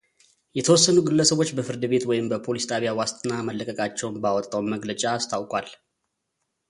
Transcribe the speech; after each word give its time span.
የተወሰኑ 0.57 0.95
ግለሰቦች 1.07 1.49
በፍርድ 1.57 1.83
ቤት 1.91 2.03
ወይም 2.11 2.29
በፖሊስ 2.31 2.65
ጣቢያ 2.71 2.95
ዋስትና 2.99 3.35
መለቀቃቸውን 3.49 4.19
ባወጣው 4.25 4.63
መግለጫ 4.73 5.03
አስታውቋል። 5.19 5.69